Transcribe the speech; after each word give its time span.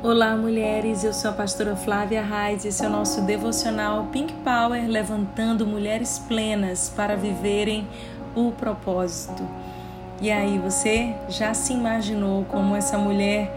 Olá, 0.00 0.36
mulheres. 0.36 1.02
Eu 1.02 1.12
sou 1.12 1.32
a 1.32 1.34
pastora 1.34 1.74
Flávia 1.74 2.22
Reis. 2.22 2.64
Esse 2.64 2.84
é 2.84 2.86
o 2.86 2.90
nosso 2.90 3.22
devocional 3.22 4.06
Pink 4.12 4.32
Power, 4.44 4.86
levantando 4.86 5.66
mulheres 5.66 6.20
plenas 6.20 6.88
para 6.88 7.16
viverem 7.16 7.84
o 8.32 8.52
propósito. 8.52 9.42
E 10.20 10.30
aí, 10.30 10.56
você 10.56 11.16
já 11.28 11.52
se 11.52 11.72
imaginou 11.72 12.44
como 12.44 12.76
essa 12.76 12.96
mulher 12.96 13.50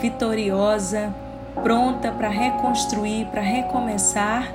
vitoriosa, 0.00 1.14
pronta 1.62 2.10
para 2.10 2.28
reconstruir, 2.28 3.26
para 3.26 3.40
recomeçar? 3.40 4.52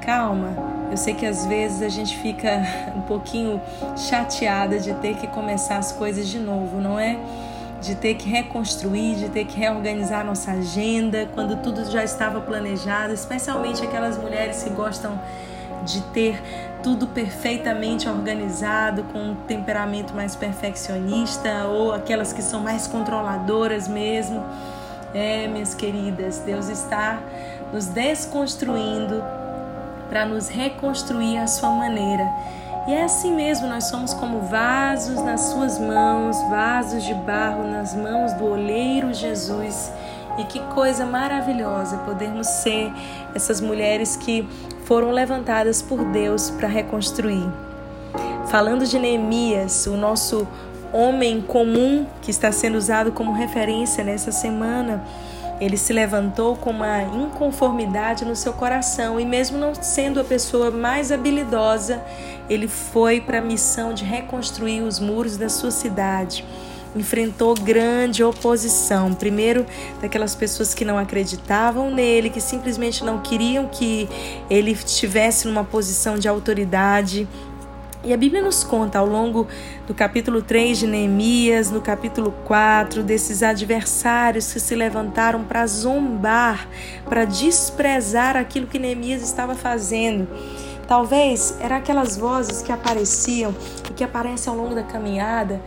Calma, 0.00 0.50
eu 0.92 0.96
sei 0.96 1.14
que 1.14 1.26
às 1.26 1.44
vezes 1.44 1.82
a 1.82 1.88
gente 1.88 2.16
fica 2.18 2.62
um 2.94 3.00
pouquinho 3.00 3.60
chateada 3.96 4.78
de 4.78 4.94
ter 4.94 5.16
que 5.16 5.26
começar 5.26 5.78
as 5.78 5.90
coisas 5.90 6.28
de 6.28 6.38
novo, 6.38 6.80
não 6.80 7.00
é? 7.00 7.18
De 7.80 7.94
ter 7.94 8.14
que 8.14 8.28
reconstruir, 8.28 9.16
de 9.16 9.28
ter 9.28 9.44
que 9.44 9.58
reorganizar 9.58 10.24
nossa 10.24 10.52
agenda, 10.52 11.28
quando 11.34 11.56
tudo 11.62 11.84
já 11.90 12.02
estava 12.02 12.40
planejado, 12.40 13.12
especialmente 13.12 13.82
aquelas 13.82 14.16
mulheres 14.18 14.62
que 14.62 14.70
gostam 14.70 15.20
de 15.84 16.00
ter 16.12 16.42
tudo 16.82 17.06
perfeitamente 17.06 18.08
organizado, 18.08 19.04
com 19.04 19.18
um 19.18 19.34
temperamento 19.34 20.14
mais 20.14 20.34
perfeccionista, 20.34 21.66
ou 21.66 21.92
aquelas 21.92 22.32
que 22.32 22.42
são 22.42 22.60
mais 22.60 22.86
controladoras 22.86 23.88
mesmo. 23.88 24.44
É, 25.14 25.46
minhas 25.46 25.74
queridas, 25.74 26.40
Deus 26.40 26.68
está 26.68 27.20
nos 27.72 27.86
desconstruindo 27.86 29.22
para 30.08 30.26
nos 30.26 30.48
reconstruir 30.48 31.38
à 31.38 31.46
sua 31.46 31.70
maneira. 31.70 32.24
E 32.86 32.94
é 32.94 33.02
assim 33.02 33.34
mesmo, 33.34 33.66
nós 33.66 33.84
somos 33.84 34.14
como 34.14 34.42
vasos 34.42 35.20
nas 35.22 35.40
suas 35.40 35.76
mãos, 35.76 36.40
vasos 36.48 37.02
de 37.02 37.12
barro 37.14 37.64
nas 37.64 37.94
mãos 37.94 38.32
do 38.34 38.44
oleiro 38.44 39.12
Jesus. 39.12 39.90
E 40.38 40.44
que 40.44 40.60
coisa 40.72 41.04
maravilhosa 41.04 41.96
podermos 41.98 42.46
ser 42.46 42.92
essas 43.34 43.60
mulheres 43.60 44.14
que 44.14 44.48
foram 44.84 45.10
levantadas 45.10 45.82
por 45.82 46.04
Deus 46.04 46.50
para 46.50 46.68
reconstruir. 46.68 47.48
Falando 48.46 48.86
de 48.86 48.98
Neemias, 49.00 49.86
o 49.88 49.96
nosso 49.96 50.46
homem 50.92 51.40
comum 51.40 52.06
que 52.22 52.30
está 52.30 52.52
sendo 52.52 52.78
usado 52.78 53.10
como 53.10 53.32
referência 53.32 54.04
nessa 54.04 54.30
semana, 54.30 55.02
ele 55.60 55.76
se 55.76 55.92
levantou 55.92 56.56
com 56.56 56.70
uma 56.70 57.02
inconformidade 57.02 58.24
no 58.24 58.36
seu 58.36 58.52
coração 58.52 59.18
e, 59.18 59.24
mesmo 59.24 59.58
não 59.58 59.74
sendo 59.74 60.20
a 60.20 60.24
pessoa 60.24 60.70
mais 60.70 61.10
habilidosa, 61.10 62.02
ele 62.48 62.68
foi 62.68 63.20
para 63.20 63.38
a 63.38 63.42
missão 63.42 63.92
de 63.94 64.04
reconstruir 64.04 64.82
os 64.82 65.00
muros 65.00 65.36
da 65.36 65.48
sua 65.48 65.70
cidade. 65.70 66.44
Enfrentou 66.94 67.54
grande 67.54 68.24
oposição. 68.24 69.12
Primeiro, 69.12 69.66
daquelas 70.00 70.34
pessoas 70.34 70.72
que 70.72 70.84
não 70.84 70.98
acreditavam 70.98 71.90
nele, 71.90 72.30
que 72.30 72.40
simplesmente 72.40 73.04
não 73.04 73.20
queriam 73.20 73.66
que 73.66 74.08
ele 74.48 74.72
estivesse 74.72 75.46
numa 75.46 75.64
posição 75.64 76.18
de 76.18 76.26
autoridade 76.26 77.28
e 78.06 78.12
a 78.12 78.16
Bíblia 78.16 78.40
nos 78.40 78.62
conta 78.62 79.00
ao 79.00 79.06
longo 79.06 79.48
do 79.84 79.92
capítulo 79.92 80.40
3 80.40 80.78
de 80.78 80.86
Neemias, 80.86 81.72
no 81.72 81.80
capítulo 81.80 82.32
4, 82.44 83.02
desses 83.02 83.42
adversários 83.42 84.52
que 84.52 84.60
se 84.60 84.76
levantaram 84.76 85.42
para 85.42 85.66
zombar, 85.66 86.68
para 87.04 87.24
desprezar 87.24 88.36
aquilo 88.36 88.68
que 88.68 88.78
Neemias 88.78 89.22
estava 89.22 89.56
fazendo. 89.56 90.28
Talvez 90.86 91.56
eram 91.60 91.74
aquelas 91.74 92.16
vozes 92.16 92.62
que 92.62 92.70
apareciam 92.70 93.52
e 93.90 93.92
que 93.92 94.04
aparecem 94.04 94.52
ao 94.52 94.56
longo 94.56 94.76
da 94.76 94.84
caminhada 94.84 95.60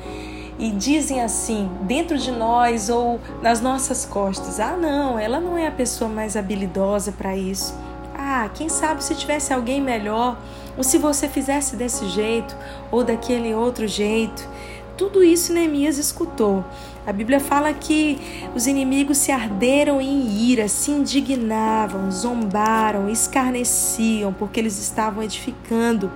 e 0.58 0.72
dizem 0.72 1.22
assim, 1.22 1.70
dentro 1.82 2.18
de 2.18 2.32
nós 2.32 2.90
ou 2.90 3.20
nas 3.42 3.60
nossas 3.60 4.06
costas: 4.06 4.62
ah, 4.62 4.78
não, 4.78 5.20
ela 5.20 5.42
não 5.42 5.58
é 5.58 5.68
a 5.68 5.72
pessoa 5.72 6.10
mais 6.10 6.38
habilidosa 6.38 7.12
para 7.12 7.36
isso. 7.36 7.78
Ah, 8.16 8.50
quem 8.54 8.70
sabe 8.70 9.04
se 9.04 9.14
tivesse 9.16 9.54
alguém 9.54 9.82
melhor, 9.82 10.38
ou 10.80 10.84
se 10.84 10.98
você 10.98 11.28
fizesse 11.28 11.76
desse 11.76 12.08
jeito 12.08 12.56
ou 12.90 13.04
daquele 13.04 13.54
outro 13.54 13.86
jeito. 13.86 14.48
Tudo 14.96 15.22
isso 15.22 15.52
Neemias 15.52 15.98
escutou. 15.98 16.64
A 17.06 17.12
Bíblia 17.12 17.42
fala 17.42 17.74
que 17.74 18.18
os 18.56 18.66
inimigos 18.66 19.18
se 19.18 19.30
arderam 19.30 20.00
em 20.00 20.50
ira, 20.50 20.70
se 20.70 20.92
indignavam, 20.92 22.10
zombaram, 22.10 23.10
escarneciam, 23.10 24.32
porque 24.32 24.58
eles 24.58 24.80
estavam 24.80 25.22
edificando. 25.22 26.10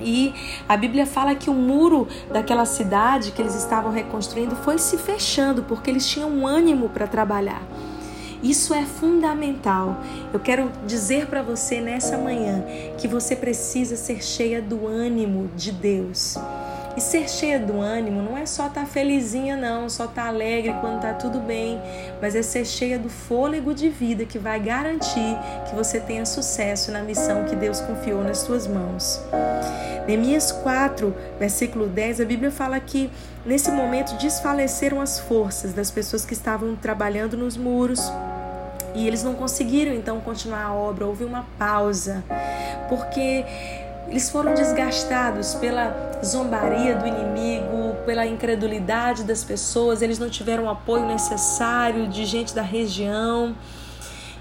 E 0.00 0.34
a 0.68 0.76
Bíblia 0.76 1.06
fala 1.06 1.36
que 1.36 1.48
o 1.48 1.54
muro 1.54 2.08
daquela 2.32 2.64
cidade 2.64 3.30
que 3.30 3.40
eles 3.40 3.54
estavam 3.54 3.92
reconstruindo 3.92 4.56
foi 4.56 4.78
se 4.78 4.98
fechando, 4.98 5.62
porque 5.62 5.88
eles 5.88 6.08
tinham 6.08 6.44
ânimo 6.44 6.88
para 6.88 7.06
trabalhar. 7.06 7.62
Isso 8.42 8.74
é 8.74 8.84
fundamental. 8.84 10.02
Eu 10.32 10.40
quero 10.40 10.70
dizer 10.86 11.26
para 11.26 11.42
você 11.42 11.80
nessa 11.80 12.16
manhã 12.18 12.64
que 12.98 13.08
você 13.08 13.34
precisa 13.34 13.96
ser 13.96 14.22
cheia 14.22 14.60
do 14.60 14.86
ânimo 14.86 15.48
de 15.56 15.72
Deus. 15.72 16.36
E 16.96 17.00
ser 17.00 17.28
cheia 17.28 17.60
do 17.60 17.78
ânimo 17.78 18.22
não 18.22 18.38
é 18.38 18.46
só 18.46 18.68
estar 18.68 18.80
tá 18.80 18.86
felizinha, 18.86 19.54
não, 19.54 19.86
só 19.86 20.06
estar 20.06 20.22
tá 20.22 20.28
alegre 20.28 20.74
quando 20.80 20.96
está 20.96 21.12
tudo 21.12 21.40
bem, 21.40 21.78
mas 22.22 22.34
é 22.34 22.40
ser 22.40 22.64
cheia 22.64 22.98
do 22.98 23.10
fôlego 23.10 23.74
de 23.74 23.90
vida 23.90 24.24
que 24.24 24.38
vai 24.38 24.58
garantir 24.58 25.36
que 25.68 25.74
você 25.74 26.00
tenha 26.00 26.24
sucesso 26.24 26.90
na 26.90 27.02
missão 27.02 27.44
que 27.44 27.54
Deus 27.54 27.82
confiou 27.82 28.24
nas 28.24 28.38
suas 28.38 28.66
mãos. 28.66 29.20
Neemias 30.06 30.52
4, 30.52 31.14
versículo 31.38 31.86
10, 31.86 32.22
a 32.22 32.24
Bíblia 32.24 32.50
fala 32.50 32.80
que 32.80 33.10
nesse 33.44 33.70
momento 33.70 34.16
desfaleceram 34.16 35.00
as 35.00 35.18
forças 35.18 35.74
das 35.74 35.90
pessoas 35.90 36.24
que 36.24 36.32
estavam 36.32 36.74
trabalhando 36.76 37.36
nos 37.36 37.58
muros 37.58 38.00
e 38.94 39.06
eles 39.06 39.22
não 39.22 39.34
conseguiram 39.34 39.92
então 39.92 40.18
continuar 40.20 40.64
a 40.64 40.72
obra, 40.72 41.04
houve 41.04 41.24
uma 41.24 41.44
pausa, 41.58 42.24
porque 42.88 43.44
eles 44.08 44.30
foram 44.30 44.54
desgastados 44.54 45.54
pela 45.54 46.20
zombaria 46.24 46.94
do 46.96 47.06
inimigo, 47.06 47.96
pela 48.04 48.26
incredulidade 48.26 49.24
das 49.24 49.42
pessoas, 49.42 50.00
eles 50.00 50.18
não 50.18 50.30
tiveram 50.30 50.64
o 50.64 50.70
apoio 50.70 51.06
necessário 51.06 52.06
de 52.06 52.24
gente 52.24 52.54
da 52.54 52.62
região. 52.62 53.54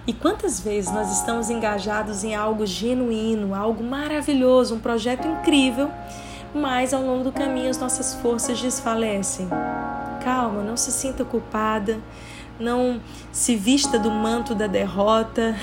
E 0.07 0.13
quantas 0.13 0.59
vezes 0.59 0.91
nós 0.91 1.11
estamos 1.11 1.49
engajados 1.49 2.23
em 2.23 2.35
algo 2.35 2.65
genuíno, 2.65 3.55
algo 3.55 3.83
maravilhoso, 3.83 4.75
um 4.75 4.79
projeto 4.79 5.27
incrível, 5.27 5.89
mas 6.53 6.93
ao 6.93 7.01
longo 7.01 7.23
do 7.23 7.31
caminho 7.31 7.69
as 7.69 7.79
nossas 7.79 8.13
forças 8.15 8.61
desfalecem. 8.61 9.47
Calma, 10.23 10.61
não 10.61 10.77
se 10.77 10.91
sinta 10.91 11.25
culpada, 11.25 11.99
não 12.59 13.01
se 13.31 13.55
vista 13.55 13.97
do 13.97 14.11
manto 14.11 14.53
da 14.53 14.67
derrota, 14.67 15.55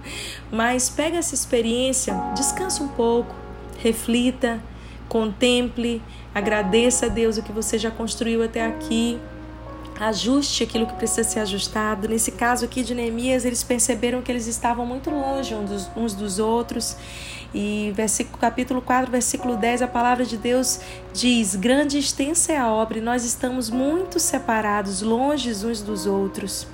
mas 0.50 0.88
pega 0.88 1.18
essa 1.18 1.34
experiência, 1.34 2.14
descansa 2.36 2.82
um 2.84 2.88
pouco, 2.88 3.34
reflita, 3.78 4.60
contemple, 5.08 6.02
agradeça 6.34 7.06
a 7.06 7.08
Deus 7.08 7.38
o 7.38 7.42
que 7.42 7.52
você 7.52 7.78
já 7.78 7.90
construiu 7.90 8.42
até 8.44 8.64
aqui 8.64 9.18
ajuste 10.00 10.62
aquilo 10.62 10.86
que 10.86 10.94
precisa 10.94 11.24
ser 11.24 11.40
ajustado. 11.40 12.08
Nesse 12.08 12.32
caso 12.32 12.64
aqui 12.64 12.82
de 12.82 12.94
Neemias, 12.94 13.44
eles 13.44 13.62
perceberam 13.62 14.22
que 14.22 14.30
eles 14.30 14.46
estavam 14.46 14.86
muito 14.86 15.10
longe 15.10 15.54
uns 15.96 16.14
dos, 16.14 16.38
outros. 16.38 16.96
E 17.54 17.92
versículo, 17.94 18.38
capítulo 18.38 18.82
4, 18.82 19.10
versículo 19.10 19.56
10, 19.56 19.82
a 19.82 19.88
palavra 19.88 20.24
de 20.24 20.36
Deus 20.36 20.80
diz: 21.12 21.56
Grande 21.56 21.96
e 21.96 22.00
extensa 22.00 22.52
é 22.52 22.58
a 22.58 22.70
obra, 22.70 22.98
e 22.98 23.00
nós 23.00 23.24
estamos 23.24 23.70
muito 23.70 24.20
separados, 24.20 25.02
longe 25.02 25.50
uns 25.50 25.82
dos 25.82 26.06
outros. 26.06 26.66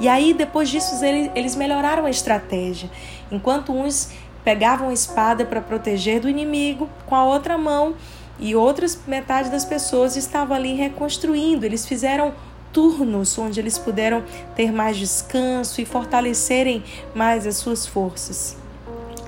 E 0.00 0.08
aí, 0.08 0.34
depois 0.34 0.68
disso, 0.68 1.02
eles 1.34 1.54
melhoraram 1.54 2.04
a 2.04 2.10
estratégia. 2.10 2.90
Enquanto 3.30 3.72
uns 3.72 4.10
pegavam 4.44 4.88
a 4.88 4.92
espada 4.92 5.44
para 5.44 5.60
proteger 5.60 6.20
do 6.20 6.28
inimigo, 6.28 6.88
com 7.06 7.14
a 7.14 7.24
outra 7.24 7.58
mão, 7.58 7.94
e 8.38 8.56
outras 8.56 8.98
metade 9.06 9.50
das 9.50 9.64
pessoas 9.64 10.16
estavam 10.16 10.56
ali 10.56 10.74
reconstruindo. 10.74 11.66
Eles 11.66 11.86
fizeram 11.86 12.32
turnos 12.72 13.36
onde 13.38 13.60
eles 13.60 13.78
puderam 13.78 14.24
ter 14.54 14.72
mais 14.72 14.96
descanso 14.96 15.80
e 15.80 15.84
fortalecerem 15.84 16.82
mais 17.14 17.46
as 17.46 17.56
suas 17.56 17.86
forças. 17.86 18.56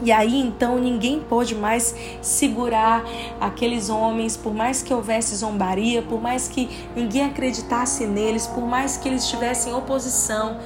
E 0.01 0.11
aí 0.11 0.41
então 0.41 0.79
ninguém 0.79 1.21
pôde 1.21 1.55
mais 1.55 1.95
segurar 2.21 3.05
aqueles 3.41 3.89
homens, 3.89 4.37
por 4.37 4.53
mais 4.53 4.83
que 4.83 4.93
houvesse 4.93 5.37
zombaria, 5.37 6.03
por 6.03 6.21
mais 6.21 6.49
que 6.49 6.69
ninguém 6.97 7.25
acreditasse 7.25 8.05
neles, 8.07 8.47
por 8.47 8.67
mais 8.67 8.97
que 8.97 9.09
eles 9.09 9.29
tivessem 9.29 9.73
oposição, 9.73 10.57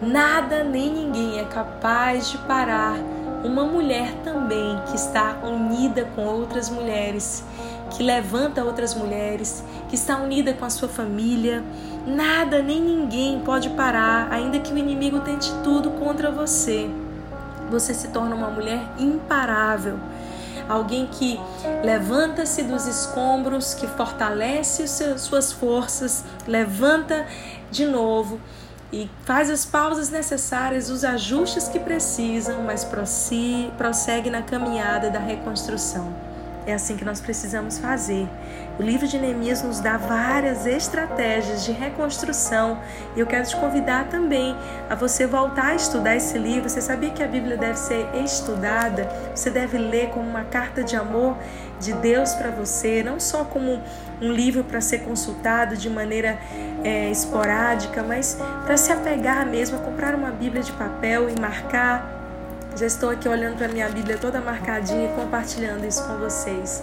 nada 0.00 0.64
nem 0.64 0.90
ninguém 0.90 1.38
é 1.38 1.44
capaz 1.44 2.30
de 2.30 2.38
parar 2.38 2.98
uma 3.46 3.64
mulher 3.64 4.12
também 4.24 4.80
que 4.86 4.96
está 4.96 5.38
unida 5.42 6.04
com 6.14 6.24
outras 6.24 6.68
mulheres 6.68 7.44
que 7.90 8.02
levanta 8.02 8.64
outras 8.64 8.94
mulheres, 8.94 9.64
que 9.88 9.94
está 9.94 10.18
unida 10.18 10.52
com 10.52 10.64
a 10.64 10.70
sua 10.70 10.88
família. 10.88 11.62
Nada 12.06 12.62
nem 12.62 12.80
ninguém 12.80 13.40
pode 13.40 13.70
parar, 13.70 14.28
ainda 14.30 14.58
que 14.58 14.72
o 14.72 14.78
inimigo 14.78 15.20
tente 15.20 15.52
tudo 15.62 15.90
contra 15.90 16.30
você. 16.30 16.90
Você 17.70 17.94
se 17.94 18.08
torna 18.08 18.34
uma 18.34 18.50
mulher 18.50 18.80
imparável. 18.98 19.98
Alguém 20.68 21.06
que 21.06 21.38
levanta-se 21.84 22.64
dos 22.64 22.86
escombros, 22.86 23.72
que 23.74 23.86
fortalece 23.86 24.86
suas 25.16 25.52
forças, 25.52 26.24
levanta 26.46 27.26
de 27.70 27.86
novo 27.86 28.40
e 28.92 29.10
faz 29.24 29.50
as 29.50 29.66
pausas 29.66 30.10
necessárias, 30.10 30.90
os 30.90 31.04
ajustes 31.04 31.68
que 31.68 31.78
precisam, 31.78 32.62
mas 32.62 32.86
prossegue 33.76 34.30
na 34.30 34.42
caminhada 34.42 35.10
da 35.10 35.18
reconstrução. 35.18 36.14
É 36.66 36.74
assim 36.74 36.96
que 36.96 37.04
nós 37.04 37.20
precisamos 37.20 37.78
fazer. 37.78 38.28
O 38.76 38.82
livro 38.82 39.06
de 39.06 39.16
Neemias 39.18 39.62
nos 39.62 39.78
dá 39.78 39.96
várias 39.96 40.66
estratégias 40.66 41.64
de 41.64 41.70
reconstrução 41.70 42.80
e 43.14 43.20
eu 43.20 43.26
quero 43.26 43.46
te 43.46 43.54
convidar 43.56 44.08
também 44.08 44.56
a 44.90 44.96
você 44.96 45.28
voltar 45.28 45.68
a 45.68 45.74
estudar 45.76 46.16
esse 46.16 46.36
livro. 46.36 46.68
Você 46.68 46.80
sabia 46.80 47.10
que 47.10 47.22
a 47.22 47.28
Bíblia 47.28 47.56
deve 47.56 47.78
ser 47.78 48.08
estudada? 48.16 49.08
Você 49.32 49.48
deve 49.48 49.78
ler 49.78 50.08
como 50.08 50.28
uma 50.28 50.42
carta 50.42 50.82
de 50.82 50.96
amor 50.96 51.36
de 51.78 51.92
Deus 51.92 52.34
para 52.34 52.50
você, 52.50 53.00
não 53.00 53.20
só 53.20 53.44
como 53.44 53.80
um 54.20 54.32
livro 54.32 54.64
para 54.64 54.80
ser 54.80 55.00
consultado 55.00 55.76
de 55.76 55.88
maneira 55.88 56.36
é, 56.82 57.10
esporádica, 57.10 58.02
mas 58.02 58.38
para 58.64 58.76
se 58.76 58.90
apegar 58.90 59.46
mesmo, 59.46 59.76
a 59.76 59.80
comprar 59.80 60.16
uma 60.16 60.32
Bíblia 60.32 60.62
de 60.64 60.72
papel 60.72 61.30
e 61.30 61.40
marcar 61.40 62.15
já 62.76 62.84
estou 62.86 63.08
aqui 63.08 63.26
olhando 63.26 63.56
para 63.56 63.68
minha 63.68 63.88
Bíblia 63.88 64.18
toda 64.18 64.38
marcadinha 64.38 65.06
e 65.06 65.14
compartilhando 65.14 65.86
isso 65.86 66.06
com 66.06 66.18
vocês. 66.18 66.82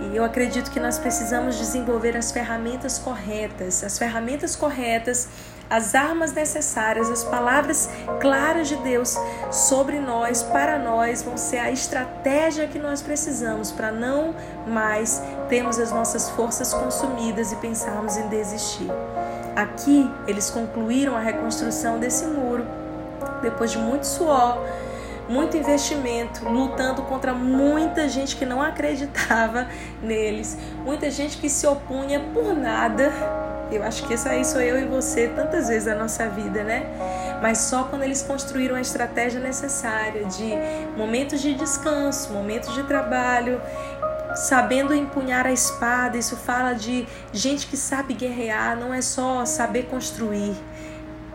E 0.00 0.16
eu 0.16 0.24
acredito 0.24 0.72
que 0.72 0.80
nós 0.80 0.98
precisamos 0.98 1.56
desenvolver 1.56 2.16
as 2.16 2.32
ferramentas 2.32 2.98
corretas, 2.98 3.84
as 3.84 3.96
ferramentas 3.96 4.56
corretas, 4.56 5.28
as 5.70 5.94
armas 5.94 6.32
necessárias, 6.32 7.08
as 7.08 7.22
palavras 7.22 7.88
claras 8.20 8.66
de 8.66 8.74
Deus 8.76 9.16
sobre 9.52 10.00
nós, 10.00 10.42
para 10.42 10.80
nós, 10.80 11.22
vão 11.22 11.36
ser 11.36 11.58
a 11.58 11.70
estratégia 11.70 12.66
que 12.66 12.78
nós 12.78 13.00
precisamos 13.00 13.70
para 13.70 13.92
não 13.92 14.34
mais 14.66 15.22
termos 15.48 15.78
as 15.78 15.92
nossas 15.92 16.28
forças 16.30 16.74
consumidas 16.74 17.52
e 17.52 17.56
pensarmos 17.56 18.16
em 18.16 18.26
desistir. 18.26 18.90
Aqui 19.54 20.10
eles 20.26 20.50
concluíram 20.50 21.16
a 21.16 21.20
reconstrução 21.20 22.00
desse 22.00 22.26
muro 22.26 22.66
depois 23.40 23.70
de 23.70 23.78
muito 23.78 24.04
suor 24.04 24.58
muito 25.28 25.56
investimento, 25.56 26.48
lutando 26.48 27.02
contra 27.02 27.32
muita 27.32 28.08
gente 28.08 28.36
que 28.36 28.44
não 28.44 28.60
acreditava 28.60 29.68
neles, 30.02 30.56
muita 30.84 31.10
gente 31.10 31.38
que 31.38 31.48
se 31.48 31.66
opunha 31.66 32.20
por 32.32 32.54
nada. 32.54 33.12
Eu 33.72 33.82
acho 33.82 34.06
que 34.06 34.14
isso 34.14 34.28
aí 34.28 34.44
sou 34.44 34.60
eu 34.60 34.78
e 34.78 34.84
você 34.84 35.28
tantas 35.28 35.68
vezes 35.68 35.86
na 35.86 35.94
nossa 35.94 36.28
vida, 36.28 36.62
né? 36.62 36.84
Mas 37.42 37.58
só 37.58 37.84
quando 37.84 38.02
eles 38.02 38.22
construíram 38.22 38.76
a 38.76 38.80
estratégia 38.80 39.40
necessária 39.40 40.24
de 40.26 40.52
momentos 40.96 41.40
de 41.40 41.54
descanso, 41.54 42.32
momentos 42.32 42.74
de 42.74 42.82
trabalho, 42.84 43.60
sabendo 44.34 44.94
empunhar 44.94 45.46
a 45.46 45.52
espada. 45.52 46.16
Isso 46.16 46.36
fala 46.36 46.74
de 46.74 47.06
gente 47.32 47.66
que 47.66 47.76
sabe 47.76 48.14
guerrear, 48.14 48.76
não 48.76 48.92
é 48.92 49.00
só 49.00 49.44
saber 49.44 49.84
construir. 49.84 50.54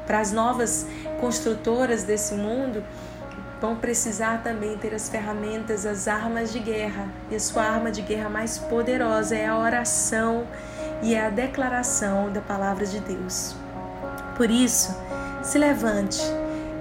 Para 0.05 0.19
as 0.19 0.31
novas 0.31 0.87
construtoras 1.19 2.03
desse 2.03 2.33
mundo, 2.33 2.83
vão 3.61 3.75
precisar 3.75 4.41
também 4.41 4.77
ter 4.77 4.93
as 4.93 5.09
ferramentas, 5.09 5.85
as 5.85 6.07
armas 6.07 6.51
de 6.51 6.59
guerra. 6.59 7.07
E 7.29 7.35
a 7.35 7.39
sua 7.39 7.63
arma 7.63 7.91
de 7.91 8.01
guerra 8.01 8.29
mais 8.29 8.57
poderosa 8.57 9.35
é 9.35 9.47
a 9.47 9.57
oração 9.57 10.47
e 11.01 11.13
é 11.13 11.25
a 11.25 11.29
declaração 11.29 12.31
da 12.31 12.41
palavra 12.41 12.85
de 12.85 12.99
Deus. 12.99 13.55
Por 14.37 14.49
isso, 14.49 14.95
se 15.43 15.57
levante, 15.57 16.21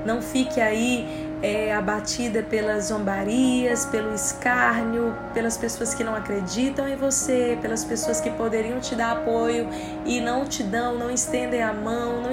não 0.06 0.22
fique 0.22 0.60
aí 0.60 1.28
é, 1.42 1.74
abatida 1.74 2.42
pelas 2.42 2.86
zombarias, 2.86 3.84
pelo 3.86 4.14
escárnio, 4.14 5.14
pelas 5.34 5.56
pessoas 5.56 5.94
que 5.94 6.04
não 6.04 6.14
acreditam 6.14 6.88
em 6.88 6.96
você, 6.96 7.58
pelas 7.60 7.84
pessoas 7.84 8.20
que 8.20 8.30
poderiam 8.30 8.80
te 8.80 8.94
dar 8.94 9.12
apoio 9.12 9.68
e 10.04 10.20
não 10.20 10.44
te 10.44 10.62
dão, 10.62 10.96
não 10.96 11.10
estendem 11.10 11.62
a 11.62 11.72
mão, 11.72 12.22
não 12.22 12.32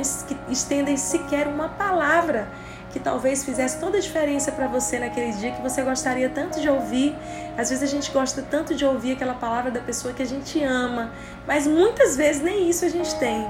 estendem 0.50 0.98
sequer 0.98 1.48
uma 1.48 1.69
palavra 1.69 2.48
que 2.95 3.00
talvez 3.01 3.44
fizesse 3.44 3.77
toda 3.77 3.97
a 3.97 4.00
diferença 4.00 4.53
para 4.53 4.68
você 4.68 4.97
naquele 4.97 5.33
dia 5.33 5.51
que 5.51 5.62
você 5.62 5.81
gostaria 5.81 6.30
tanto 6.30 6.62
de 6.62 6.69
ouvir. 6.69 7.13
Às 7.57 7.69
vezes 7.69 7.83
a 7.83 7.92
gente 7.92 8.09
gosta 8.09 8.42
tanto 8.42 8.74
de 8.74 8.86
ouvir 8.86 9.12
aquela 9.12 9.33
palavra 9.33 9.69
da 9.69 9.81
pessoa 9.81 10.13
que 10.13 10.24
a 10.24 10.25
gente 10.25 10.63
ama, 10.63 11.12
mas 11.45 11.68
muitas 11.68 12.15
vezes 12.15 12.42
nem 12.42 12.69
isso 12.69 12.86
a 12.86 12.88
gente 12.88 13.13
tem. 13.15 13.45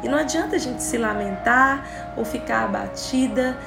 E 0.00 0.08
não 0.08 0.16
adianta 0.16 0.54
a 0.54 0.60
gente 0.60 0.80
se 0.80 0.96
lamentar 0.96 2.14
ou 2.16 2.24
ficar 2.24 2.66
abatida. 2.66 3.58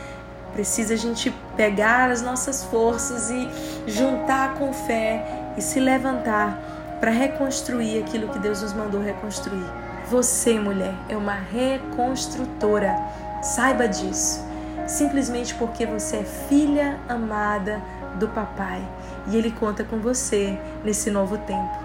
Precisa 0.53 0.93
a 0.93 0.97
gente 0.97 1.29
pegar 1.57 2.09
as 2.09 2.21
nossas 2.21 2.63
forças 2.63 3.29
e 3.29 3.49
juntar 3.85 4.53
com 4.53 4.71
fé 4.71 5.25
e 5.57 5.61
se 5.61 5.77
levantar 5.77 6.57
para 7.01 7.11
reconstruir 7.11 8.01
aquilo 8.01 8.29
que 8.29 8.39
Deus 8.39 8.61
nos 8.61 8.71
mandou 8.71 9.01
reconstruir. 9.01 9.65
Você, 10.09 10.57
mulher, 10.57 10.93
é 11.09 11.17
uma 11.17 11.35
reconstrutora. 11.35 12.95
Saiba 13.41 13.89
disso 13.89 14.47
simplesmente 14.87 15.53
porque 15.55 15.85
você 15.85 16.17
é 16.17 16.23
filha 16.23 16.99
amada 17.07 17.81
do 18.15 18.27
papai 18.29 18.81
e 19.27 19.35
ele 19.35 19.51
conta 19.51 19.83
com 19.83 19.99
você 19.99 20.57
nesse 20.83 21.11
novo 21.11 21.37
tempo. 21.37 21.77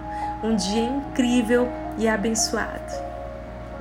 Um 0.42 0.56
dia 0.56 0.82
incrível 0.82 1.68
e 1.98 2.08
abençoado. 2.08 3.11